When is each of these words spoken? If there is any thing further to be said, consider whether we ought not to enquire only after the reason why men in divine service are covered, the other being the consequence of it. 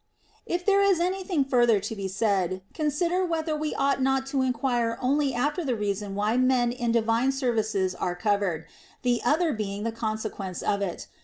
If 0.47 0.65
there 0.65 0.81
is 0.81 0.99
any 0.99 1.23
thing 1.23 1.45
further 1.45 1.79
to 1.81 1.95
be 1.95 2.07
said, 2.07 2.63
consider 2.73 3.23
whether 3.23 3.55
we 3.55 3.75
ought 3.75 4.01
not 4.01 4.25
to 4.33 4.41
enquire 4.41 4.97
only 4.99 5.31
after 5.31 5.63
the 5.63 5.75
reason 5.75 6.15
why 6.15 6.37
men 6.37 6.71
in 6.71 6.91
divine 6.91 7.31
service 7.31 7.93
are 7.93 8.15
covered, 8.15 8.65
the 9.03 9.21
other 9.23 9.53
being 9.53 9.83
the 9.83 9.91
consequence 9.91 10.63
of 10.63 10.81
it. 10.81 11.05